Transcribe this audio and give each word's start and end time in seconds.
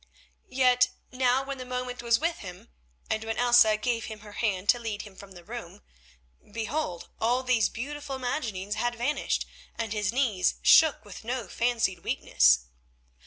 Yet 0.49 0.89
now 1.11 1.43
when 1.43 1.59
the 1.59 1.63
moment 1.63 2.01
was 2.01 2.17
with 2.17 2.37
him, 2.39 2.69
and 3.07 3.23
when 3.23 3.37
Elsa 3.37 3.77
gave 3.77 4.05
him 4.05 4.21
her 4.21 4.31
hand 4.31 4.67
to 4.69 4.79
lead 4.79 5.03
him 5.03 5.15
from 5.15 5.33
the 5.33 5.43
room, 5.43 5.83
behold! 6.51 7.09
all 7.19 7.43
these 7.43 7.69
beautiful 7.69 8.15
imaginings 8.15 8.73
had 8.73 8.95
vanished, 8.95 9.45
and 9.75 9.93
his 9.93 10.11
knees 10.11 10.55
shook 10.63 11.05
with 11.05 11.23
no 11.23 11.47
fancied 11.47 11.99
weakness. 11.99 12.61